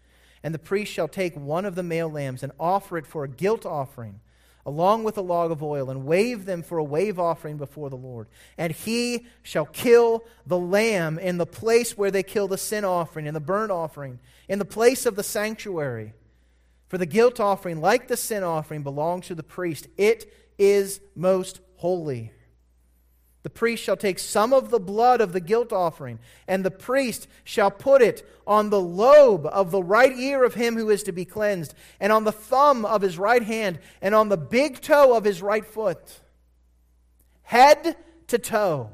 [0.43, 3.29] And the priest shall take one of the male lambs and offer it for a
[3.29, 4.21] guilt offering,
[4.67, 7.97] along with a log of oil, and wave them for a wave offering before the
[7.97, 8.29] Lord.
[8.59, 13.27] And he shall kill the lamb in the place where they kill the sin offering
[13.27, 16.13] and the burnt offering, in the place of the sanctuary.
[16.89, 19.89] For the guilt offering, like the sin offering, belongs to the priest.
[19.97, 22.33] It is most holy.
[23.45, 26.19] The priest shall take some of the blood of the guilt offering,
[26.49, 30.77] and the priest shall put it on the lobe of the right ear of him
[30.77, 34.31] who is to be cleansed, and on the thumb of his right hand, and on
[34.31, 36.21] the big toe of his right foot,
[37.43, 37.97] head
[38.29, 38.91] to toe.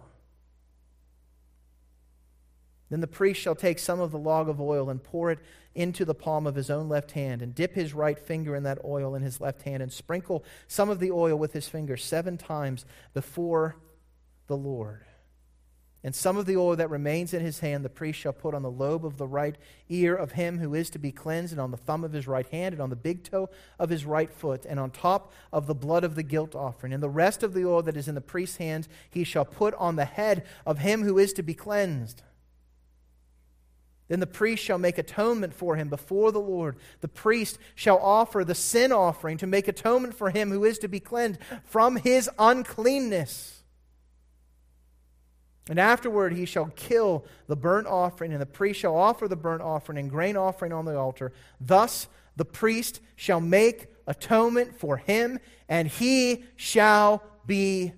[2.90, 5.38] Then the priest shall take some of the log of oil and pour it
[5.81, 8.79] into the palm of his own left hand, and dip his right finger in that
[8.85, 12.37] oil in his left hand, and sprinkle some of the oil with his finger seven
[12.37, 13.77] times before
[14.47, 15.05] the Lord.
[16.03, 18.62] And some of the oil that remains in his hand the priest shall put on
[18.62, 19.57] the lobe of the right
[19.90, 22.47] ear of him who is to be cleansed, and on the thumb of his right
[22.47, 25.75] hand, and on the big toe of his right foot, and on top of the
[25.75, 26.95] blood of the guilt offering.
[26.95, 29.75] And the rest of the oil that is in the priest's hands he shall put
[29.75, 32.23] on the head of him who is to be cleansed.
[34.11, 36.75] Then the priest shall make atonement for him before the Lord.
[37.01, 40.88] The priest shall offer the sin offering to make atonement for him who is to
[40.88, 43.62] be cleansed from his uncleanness.
[45.68, 49.62] And afterward he shall kill the burnt offering, and the priest shall offer the burnt
[49.62, 51.33] offering and grain offering on the altar.
[51.61, 57.92] Thus the priest shall make atonement for him, and he shall be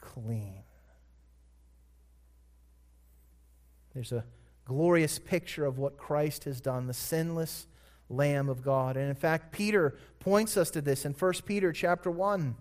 [0.00, 0.62] clean.
[3.92, 4.24] There's a
[4.66, 7.66] glorious picture of what Christ has done, the sinless
[8.08, 8.96] Lamb of God.
[8.96, 12.56] And in fact, Peter points us to this in 1 Peter chapter 1.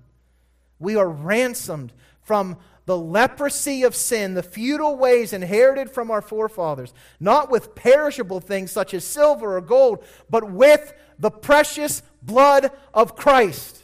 [0.79, 6.93] We are ransomed from the leprosy of sin, the futile ways inherited from our forefathers,
[7.19, 13.15] not with perishable things such as silver or gold, but with the precious blood of
[13.15, 13.81] Christ.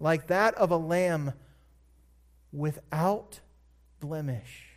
[0.00, 1.34] Like that of a lamb
[2.52, 3.40] without
[4.00, 4.71] blemish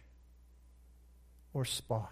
[1.55, 2.11] or spot.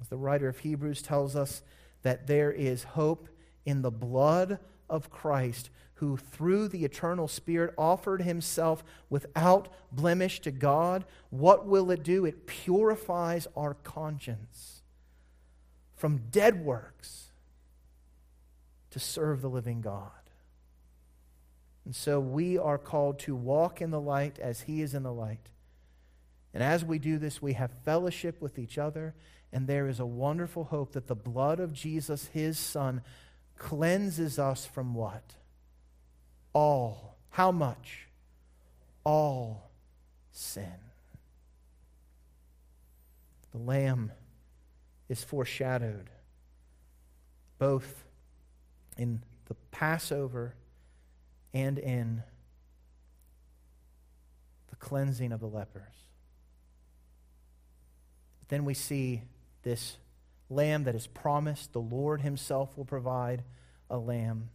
[0.00, 1.60] As the writer of Hebrews tells us,
[2.02, 3.28] that there is hope
[3.66, 10.50] in the blood of Christ who through the eternal Spirit offered himself without blemish to
[10.50, 12.24] God, what will it do?
[12.24, 14.80] It purifies our conscience
[15.94, 17.32] from dead works
[18.90, 20.10] to serve the living God.
[21.84, 25.12] And so we are called to walk in the light as he is in the
[25.12, 25.50] light.
[26.52, 29.14] And as we do this, we have fellowship with each other,
[29.52, 33.02] and there is a wonderful hope that the blood of Jesus, his Son,
[33.56, 35.34] cleanses us from what?
[36.52, 37.16] all.
[37.30, 38.08] How much?
[39.04, 39.70] All
[40.32, 40.74] sin.
[43.52, 44.12] The Lamb
[45.08, 46.10] is foreshadowed
[47.58, 48.04] both
[48.96, 50.54] in the Passover
[51.52, 52.22] and in
[54.68, 55.82] the cleansing of the lepers.
[58.50, 59.22] Then we see
[59.62, 59.96] this
[60.50, 61.72] lamb that is promised.
[61.72, 63.44] The Lord Himself will provide
[63.88, 64.50] a lamb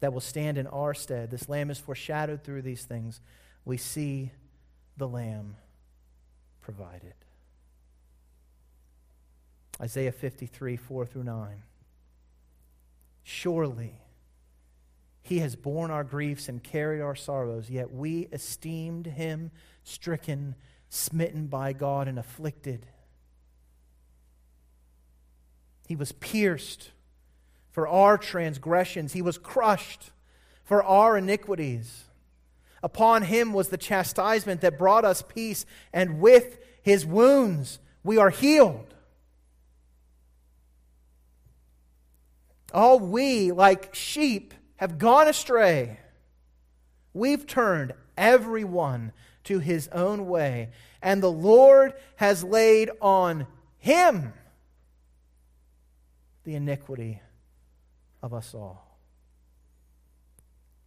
[0.00, 1.30] that will stand in our stead.
[1.30, 3.20] This lamb is foreshadowed through these things.
[3.64, 4.32] We see
[4.96, 5.56] the lamb
[6.60, 7.14] provided.
[9.80, 11.62] Isaiah 53, 4 through 9.
[13.22, 13.94] Surely
[15.22, 19.52] he has borne our griefs and carried our sorrows, yet we esteemed him
[19.84, 20.56] stricken,
[20.88, 22.86] smitten by God, and afflicted.
[25.90, 26.92] He was pierced
[27.72, 30.12] for our transgressions, he was crushed
[30.62, 32.04] for our iniquities.
[32.80, 38.30] Upon him was the chastisement that brought us peace, and with his wounds we are
[38.30, 38.94] healed.
[42.72, 45.98] All we, like sheep, have gone astray.
[47.12, 49.10] We've turned everyone
[49.42, 50.70] to his own way,
[51.02, 54.34] and the Lord has laid on him
[56.50, 57.20] the iniquity
[58.24, 58.98] of us all.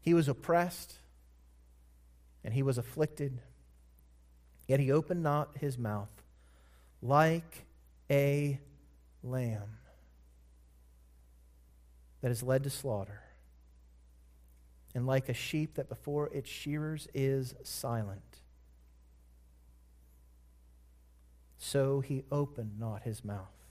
[0.01, 0.95] He was oppressed
[2.43, 3.39] and he was afflicted,
[4.67, 6.09] yet he opened not his mouth
[7.01, 7.63] like
[8.11, 8.59] a
[9.23, 9.77] lamb
[12.19, 13.21] that is led to slaughter,
[14.93, 18.41] and like a sheep that before its shearers is silent.
[21.57, 23.62] So he opened not his mouth.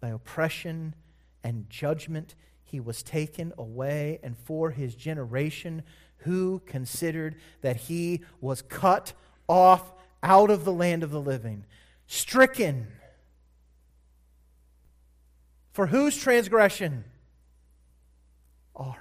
[0.00, 0.94] By oppression
[1.42, 5.82] and judgment he was taken away, and for his generation
[6.18, 9.12] who considered that he was cut
[9.48, 9.92] off
[10.22, 11.64] out of the land of the living,
[12.06, 12.88] stricken.
[15.72, 17.04] For whose transgression?
[18.74, 18.96] Ours.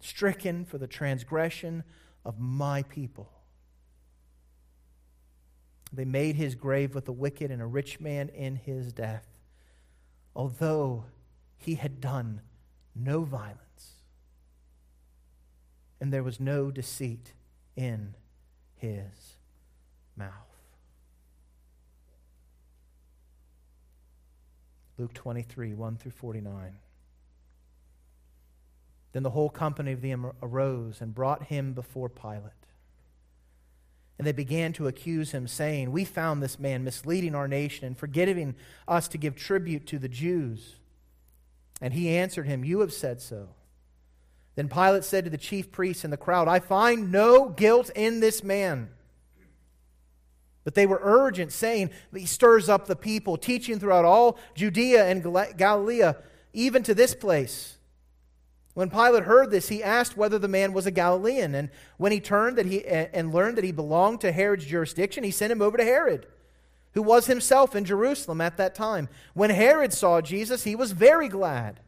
[0.00, 1.84] Stricken for the transgression
[2.24, 3.30] of my people.
[5.92, 9.26] They made his grave with the wicked and a rich man in his death,
[10.36, 11.04] although
[11.56, 12.42] he had done
[12.94, 13.58] no violence
[16.00, 17.32] and there was no deceit
[17.76, 18.14] in
[18.76, 19.36] his
[20.16, 20.32] mouth.
[24.96, 26.76] Luke 23, 1 through 49.
[29.12, 32.57] Then the whole company of them arose and brought him before Pilate.
[34.18, 37.96] And they began to accuse him, saying, We found this man misleading our nation and
[37.96, 38.56] forgetting
[38.88, 40.74] us to give tribute to the Jews.
[41.80, 43.50] And he answered him, You have said so.
[44.56, 48.18] Then Pilate said to the chief priests and the crowd, I find no guilt in
[48.18, 48.90] this man.
[50.64, 55.22] But they were urgent, saying, He stirs up the people, teaching throughout all Judea and
[55.56, 56.12] Galilee,
[56.52, 57.77] even to this place.
[58.78, 61.52] When Pilate heard this, he asked whether the man was a Galilean.
[61.56, 65.32] And when he turned that he, and learned that he belonged to Herod's jurisdiction, he
[65.32, 66.28] sent him over to Herod,
[66.92, 69.08] who was himself in Jerusalem at that time.
[69.34, 71.80] When Herod saw Jesus, he was very glad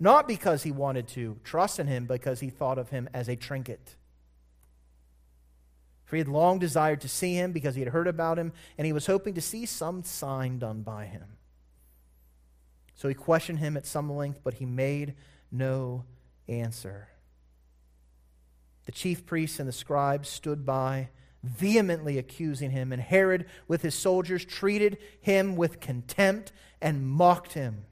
[0.00, 3.36] not because he wanted to trust in him, because he thought of him as a
[3.36, 3.94] trinket.
[6.04, 8.86] For he had long desired to see him because he had heard about him, and
[8.86, 11.36] he was hoping to see some sign done by him.
[12.96, 15.14] So he questioned him at some length, but he made
[15.50, 16.04] no
[16.48, 17.08] answer.
[18.86, 21.10] The chief priests and the scribes stood by,
[21.42, 27.84] vehemently accusing him, and Herod, with his soldiers, treated him with contempt and mocked him.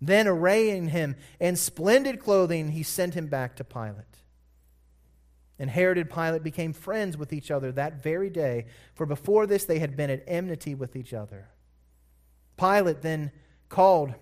[0.00, 4.04] Then, arraying him in splendid clothing, he sent him back to Pilate.
[5.58, 9.64] And Herod and Pilate became friends with each other that very day, for before this
[9.64, 11.48] they had been at enmity with each other.
[12.58, 13.32] Pilate then
[13.68, 14.14] called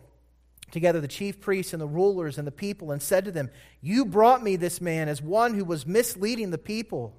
[0.74, 3.48] together the chief priests and the rulers and the people and said to them,
[3.80, 7.16] You brought me this man as one who was misleading the people.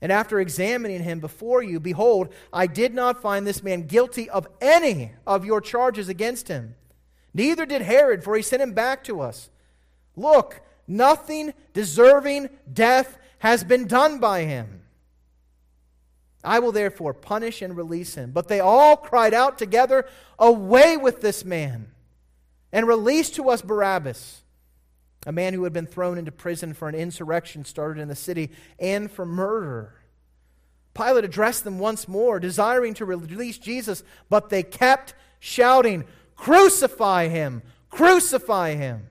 [0.00, 4.48] And after examining him before you, behold, I did not find this man guilty of
[4.60, 6.74] any of your charges against him.
[7.32, 9.50] Neither did Herod, for he sent him back to us.
[10.16, 14.82] Look, nothing deserving death has been done by him.
[16.42, 18.30] I will therefore punish and release him.
[18.32, 20.06] But they all cried out together,
[20.38, 21.90] Away with this man,
[22.74, 24.42] and release to us Barabbas,
[25.26, 28.50] a man who had been thrown into prison for an insurrection started in the city
[28.80, 29.94] and for murder.
[30.92, 36.04] Pilate addressed them once more, desiring to release Jesus, but they kept shouting,
[36.34, 37.62] Crucify him!
[37.90, 39.06] Crucify him!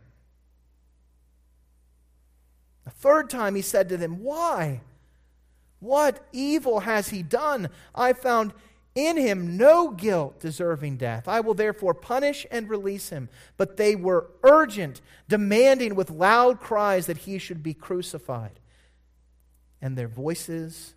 [2.85, 4.81] A third time he said to them, Why?
[5.79, 7.69] What evil has he done?
[7.95, 8.53] I found
[8.95, 11.27] in him no guilt deserving death.
[11.27, 13.29] I will therefore punish and release him.
[13.57, 18.59] But they were urgent, demanding with loud cries that he should be crucified.
[19.81, 20.93] And their voices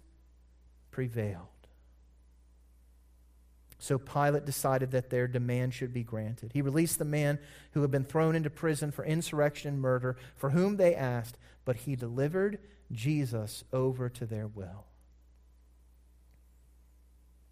[0.90, 1.48] prevailed.
[3.78, 6.50] So Pilate decided that their demand should be granted.
[6.52, 7.38] He released the man
[7.72, 11.76] who had been thrown into prison for insurrection and murder, for whom they asked, but
[11.76, 12.58] he delivered
[12.90, 14.86] Jesus over to their will.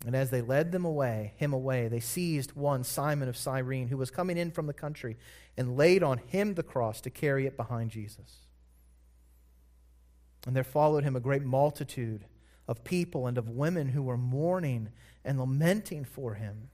[0.06, 3.96] And as they led them away, him away, they seized one, Simon of Cyrene, who
[3.96, 5.16] was coming in from the country,
[5.56, 8.46] and laid on him the cross to carry it behind Jesus.
[10.46, 12.26] And there followed him a great multitude
[12.68, 14.90] of people and of women who were mourning
[15.24, 16.68] and lamenting for him.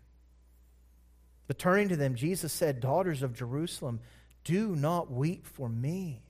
[1.47, 4.01] But turning to them, Jesus said, Daughters of Jerusalem,
[4.43, 6.23] do not weep for me,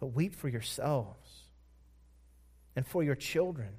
[0.00, 1.44] but weep for yourselves
[2.74, 3.70] and for your children.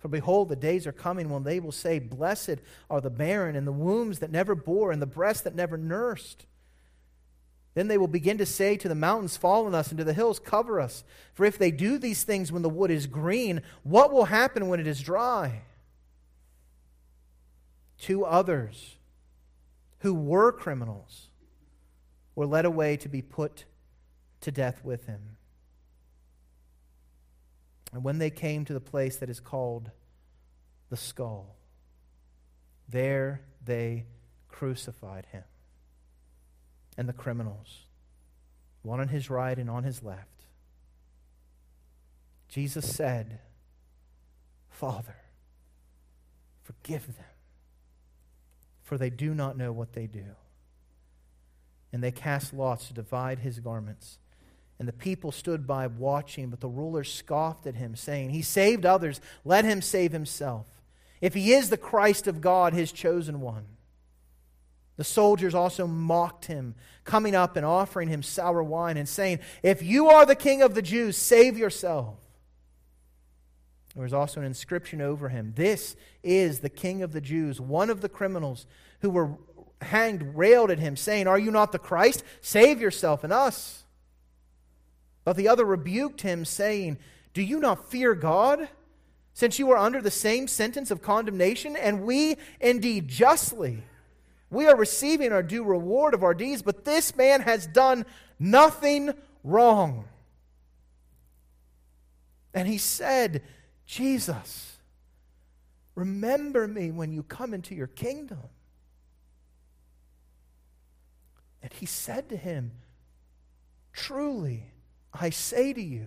[0.00, 2.56] For behold, the days are coming when they will say, Blessed
[2.88, 6.46] are the barren, and the wombs that never bore, and the breasts that never nursed.
[7.74, 10.14] Then they will begin to say to the mountains, Fall on us, and to the
[10.14, 11.04] hills, Cover us.
[11.34, 14.80] For if they do these things when the wood is green, what will happen when
[14.80, 15.62] it is dry?
[17.98, 18.96] Two others
[19.98, 21.28] who were criminals
[22.34, 23.66] were led away to be put
[24.40, 25.36] to death with him.
[27.92, 29.90] And when they came to the place that is called
[30.90, 31.56] the skull,
[32.88, 34.06] there they
[34.48, 35.44] crucified him
[36.96, 37.86] and the criminals,
[38.82, 40.44] one on his right and on his left.
[42.48, 43.38] Jesus said,
[44.68, 45.16] Father,
[46.62, 47.26] forgive them,
[48.82, 50.36] for they do not know what they do.
[51.92, 54.18] And they cast lots to divide his garments.
[54.80, 58.86] And the people stood by watching, but the ruler scoffed at him, saying, He saved
[58.86, 60.66] others, let him save himself.
[61.20, 63.66] If he is the Christ of God, his chosen one.
[64.96, 66.74] The soldiers also mocked him,
[67.04, 70.74] coming up and offering him sour wine and saying, If you are the king of
[70.74, 72.16] the Jews, save yourself.
[73.94, 77.60] There was also an inscription over him This is the king of the Jews.
[77.60, 78.64] One of the criminals
[79.00, 79.36] who were
[79.82, 82.24] hanged railed at him, saying, Are you not the Christ?
[82.40, 83.79] Save yourself and us.
[85.24, 86.98] But the other rebuked him, saying,
[87.34, 88.68] Do you not fear God,
[89.34, 91.76] since you are under the same sentence of condemnation?
[91.76, 93.84] And we indeed justly.
[94.50, 98.04] We are receiving our due reward of our deeds, but this man has done
[98.38, 99.12] nothing
[99.44, 100.06] wrong.
[102.52, 103.42] And he said,
[103.86, 104.76] Jesus,
[105.94, 108.42] remember me when you come into your kingdom.
[111.62, 112.72] And he said to him,
[113.92, 114.64] Truly,
[115.12, 116.06] I say to you,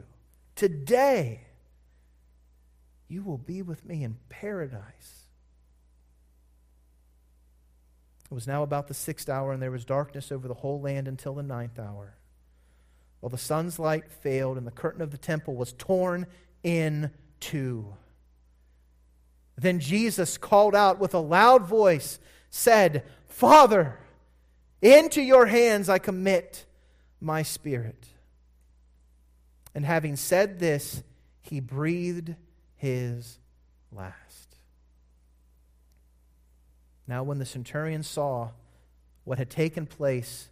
[0.56, 1.42] today
[3.08, 5.28] you will be with me in paradise.
[8.26, 11.08] It was now about the sixth hour, and there was darkness over the whole land
[11.08, 12.16] until the ninth hour.
[13.20, 16.26] While the sun's light failed, and the curtain of the temple was torn
[16.64, 17.94] in two.
[19.56, 24.00] Then Jesus called out with a loud voice, said, Father,
[24.82, 26.66] into your hands I commit
[27.22, 28.08] my spirit.
[29.76, 31.04] And having said this,
[31.42, 32.36] he breathed
[32.76, 33.40] his
[33.92, 34.56] last.
[37.08, 38.52] Now, when the centurion saw
[39.24, 40.50] what had taken place,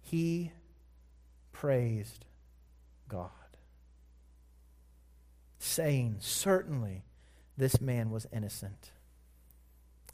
[0.00, 0.52] he
[1.50, 2.24] praised
[3.08, 3.30] God,
[5.58, 7.04] saying, Certainly
[7.56, 8.90] this man was innocent.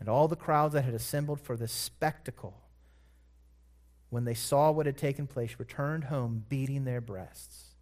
[0.01, 2.63] And all the crowds that had assembled for this spectacle,
[4.11, 7.75] when they saw what had taken place, returned home beating their breasts.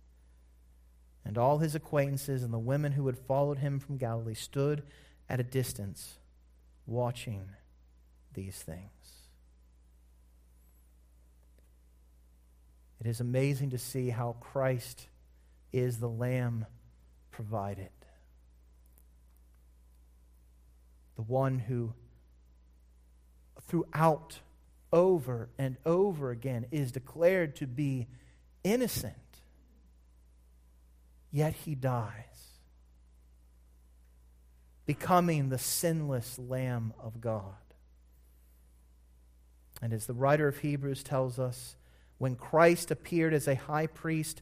[1.24, 4.83] And all his acquaintances and the women who had followed him from Galilee stood
[5.29, 6.18] at a distance
[6.87, 7.49] watching
[8.33, 8.91] these things.
[13.01, 15.09] It is amazing to see how Christ
[15.72, 16.66] is the Lamb
[17.31, 17.91] provided.
[21.16, 21.93] The one who,
[23.62, 24.41] throughout,
[24.97, 28.07] over and over again, is declared to be
[28.64, 29.14] innocent
[31.30, 32.14] yet he dies,
[34.86, 37.42] becoming the sinless Lamb of God.
[39.82, 41.76] And as the writer of Hebrews tells us,
[42.16, 44.40] when Christ appeared as a high priest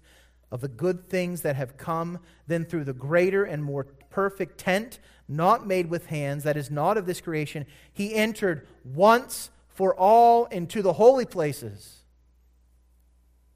[0.53, 5.01] of the good things that have come, then through the greater and more perfect tent,
[5.27, 10.47] not made with hands, that is not of this creation, he entered once for all
[10.47, 12.05] into the holy places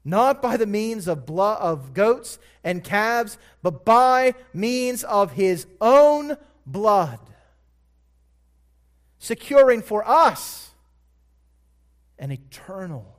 [0.09, 5.67] not by the means of blood of goats and calves, but by means of his
[5.81, 7.19] own blood,
[9.17, 10.71] securing for us
[12.17, 13.17] an eternal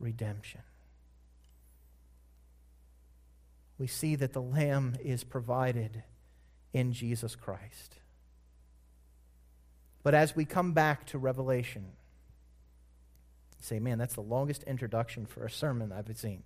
[0.00, 0.62] redemption.
[3.78, 6.04] We see that the Lamb is provided
[6.72, 7.96] in Jesus Christ.
[10.02, 11.92] But as we come back to Revelation,
[13.64, 16.42] say, man, that's the longest introduction for a sermon I've seen.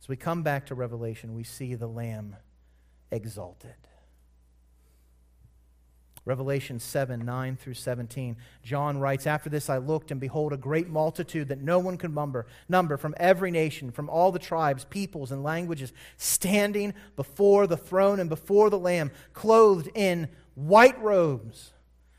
[0.00, 2.36] As we come back to Revelation, we see the Lamb
[3.10, 3.76] exalted.
[6.24, 8.36] Revelation 7 9 through 17.
[8.62, 12.14] John writes, After this I looked, and behold, a great multitude that no one could
[12.14, 17.76] number, number from every nation, from all the tribes, peoples, and languages, standing before the
[17.76, 21.72] throne and before the Lamb, clothed in white robes,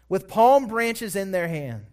[0.09, 1.92] with palm branches in their hands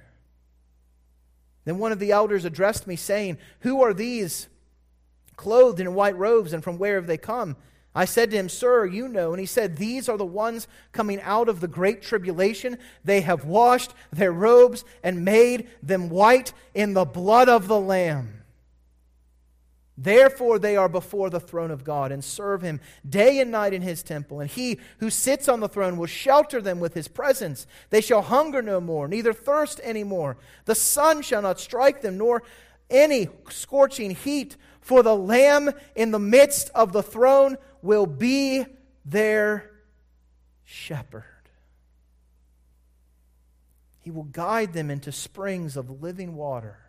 [1.65, 4.47] Then one of the elders addressed me, saying, Who are these
[5.35, 7.55] clothed in white robes, and from where have they come?
[7.93, 9.31] I said to him, Sir, you know.
[9.31, 12.77] And he said, These are the ones coming out of the great tribulation.
[13.03, 18.40] They have washed their robes and made them white in the blood of the Lamb.
[20.03, 23.83] Therefore, they are before the throne of God and serve him day and night in
[23.83, 24.39] his temple.
[24.39, 27.67] And he who sits on the throne will shelter them with his presence.
[27.91, 30.37] They shall hunger no more, neither thirst any more.
[30.65, 32.41] The sun shall not strike them, nor
[32.89, 38.65] any scorching heat, for the Lamb in the midst of the throne will be
[39.05, 39.69] their
[40.63, 41.25] shepherd.
[43.99, 46.79] He will guide them into springs of living water,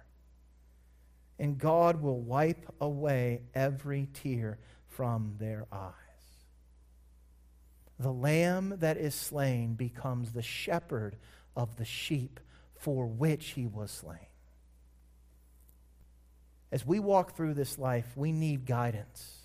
[1.42, 5.90] and God will wipe away every tear from their eyes.
[7.98, 11.16] The lamb that is slain becomes the shepherd
[11.56, 12.38] of the sheep
[12.76, 14.28] for which he was slain.
[16.70, 19.40] As we walk through this life, we need guidance.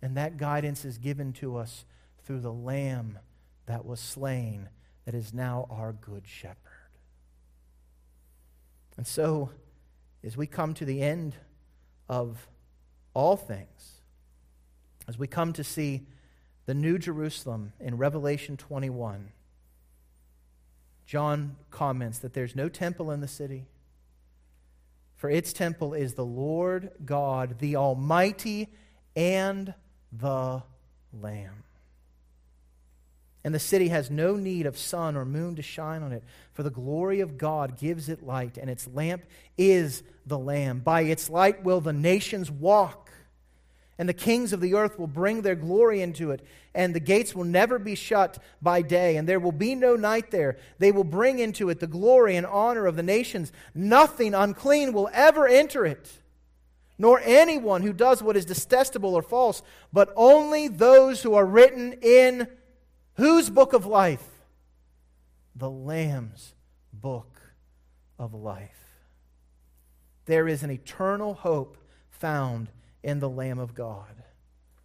[0.00, 1.84] And that guidance is given to us
[2.24, 3.18] through the lamb
[3.66, 4.68] that was slain,
[5.04, 6.92] that is now our good shepherd.
[8.96, 9.50] And so,
[10.26, 11.36] as we come to the end
[12.08, 12.48] of
[13.14, 14.02] all things,
[15.06, 16.02] as we come to see
[16.66, 19.30] the New Jerusalem in Revelation 21,
[21.06, 23.66] John comments that there's no temple in the city,
[25.14, 28.68] for its temple is the Lord God, the Almighty,
[29.14, 29.72] and
[30.12, 30.64] the
[31.12, 31.62] Lamb.
[33.46, 36.64] And the city has no need of sun or moon to shine on it, for
[36.64, 39.22] the glory of God gives it light, and its lamp
[39.56, 40.80] is the Lamb.
[40.80, 43.12] By its light will the nations walk
[43.98, 46.44] and the kings of the earth will bring their glory into it,
[46.74, 50.32] and the gates will never be shut by day, and there will be no night
[50.32, 50.58] there.
[50.80, 53.52] They will bring into it the glory and honor of the nations.
[53.74, 56.20] Nothing unclean will ever enter it,
[56.98, 61.94] nor anyone who does what is detestable or false, but only those who are written
[62.02, 62.48] in
[63.16, 64.26] whose book of life?
[65.54, 66.54] The Lamb's
[66.92, 67.40] book
[68.18, 68.70] of life.
[70.26, 71.76] There is an eternal hope
[72.10, 72.70] found
[73.02, 74.22] in the Lamb of God,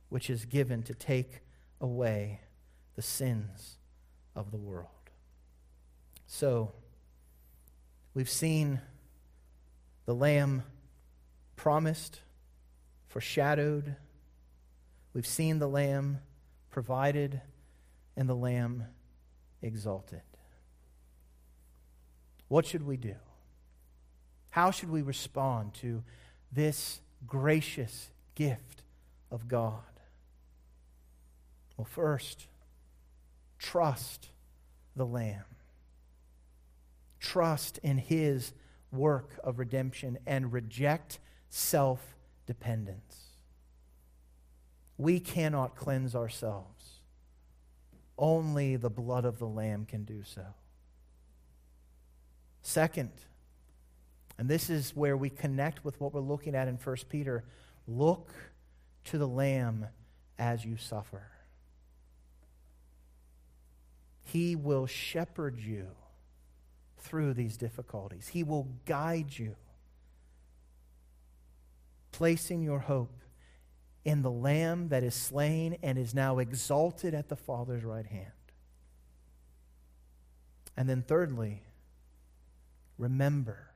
[0.09, 1.41] which is given to take
[1.79, 2.41] away
[2.95, 3.77] the sins
[4.35, 4.87] of the world.
[6.27, 6.71] So,
[8.13, 8.81] we've seen
[10.05, 10.63] the Lamb
[11.55, 12.21] promised,
[13.07, 13.95] foreshadowed.
[15.13, 16.19] We've seen the Lamb
[16.69, 17.41] provided
[18.15, 18.85] and the Lamb
[19.61, 20.21] exalted.
[22.47, 23.15] What should we do?
[24.51, 26.03] How should we respond to
[26.51, 28.83] this gracious gift
[29.31, 29.79] of God?
[31.77, 32.47] Well, first,
[33.57, 34.29] trust
[34.95, 35.45] the Lamb.
[37.19, 38.53] Trust in His
[38.91, 43.27] work of redemption and reject self dependence.
[44.97, 46.80] We cannot cleanse ourselves.
[48.17, 50.45] Only the blood of the Lamb can do so.
[52.61, 53.11] Second,
[54.37, 57.43] and this is where we connect with what we're looking at in 1 Peter.
[57.87, 58.31] Look
[59.05, 59.87] to the Lamb
[60.37, 61.31] as you suffer.
[64.23, 65.87] He will shepherd you
[66.97, 69.55] through these difficulties, He will guide you,
[72.11, 73.20] placing your hope
[74.03, 78.31] in the Lamb that is slain and is now exalted at the Father's right hand.
[80.75, 81.63] And then, thirdly,
[82.97, 83.70] remember